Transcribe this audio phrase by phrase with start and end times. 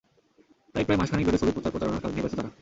[0.73, 2.51] তাই প্রায় মাস খানেক ধরে ছবির প্রচার-প্রচারণার কাজ নিয়ে ব্যস্ত তাঁরা।